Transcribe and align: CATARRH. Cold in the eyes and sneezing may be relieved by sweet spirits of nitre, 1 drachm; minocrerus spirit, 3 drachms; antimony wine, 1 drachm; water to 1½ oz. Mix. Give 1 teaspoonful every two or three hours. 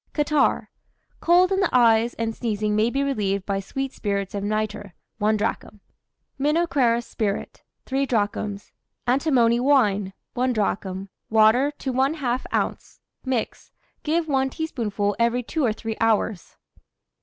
CATARRH. 0.13 0.67
Cold 1.19 1.51
in 1.51 1.59
the 1.59 1.69
eyes 1.71 2.15
and 2.15 2.33
sneezing 2.35 2.75
may 2.75 2.89
be 2.89 3.03
relieved 3.03 3.45
by 3.45 3.59
sweet 3.59 3.93
spirits 3.93 4.33
of 4.33 4.43
nitre, 4.43 4.95
1 5.19 5.37
drachm; 5.37 5.79
minocrerus 6.39 7.05
spirit, 7.05 7.61
3 7.85 8.07
drachms; 8.07 8.71
antimony 9.05 9.59
wine, 9.59 10.13
1 10.33 10.53
drachm; 10.53 11.09
water 11.29 11.69
to 11.77 11.93
1½ 11.93 12.45
oz. 12.51 12.99
Mix. 13.25 13.71
Give 14.01 14.27
1 14.27 14.49
teaspoonful 14.49 15.15
every 15.19 15.43
two 15.43 15.63
or 15.63 15.71
three 15.71 15.97
hours. 16.01 16.55